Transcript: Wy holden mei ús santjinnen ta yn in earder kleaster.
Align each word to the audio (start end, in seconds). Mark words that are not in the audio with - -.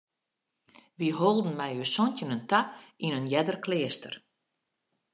Wy 0.97 1.07
holden 1.17 1.53
mei 1.59 1.75
ús 1.83 1.93
santjinnen 1.95 2.43
ta 2.49 2.61
yn 3.05 3.17
in 3.19 3.31
earder 3.37 3.57
kleaster. 3.65 4.15